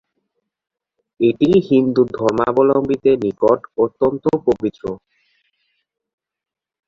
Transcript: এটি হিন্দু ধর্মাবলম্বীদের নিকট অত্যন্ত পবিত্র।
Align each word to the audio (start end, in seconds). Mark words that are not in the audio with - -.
এটি 1.19 1.49
হিন্দু 1.69 2.01
ধর্মাবলম্বীদের 2.11 3.17
নিকট 3.25 3.59
অত্যন্ত 3.83 4.23
পবিত্র। 4.47 4.83